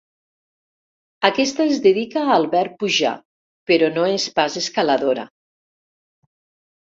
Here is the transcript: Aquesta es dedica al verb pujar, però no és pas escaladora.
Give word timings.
Aquesta 1.27 1.65
es 1.73 1.81
dedica 1.83 2.23
al 2.37 2.47
verb 2.55 2.79
pujar, 2.83 3.11
però 3.71 3.89
no 3.97 4.05
és 4.15 4.25
pas 4.39 4.57
escaladora. 4.63 5.27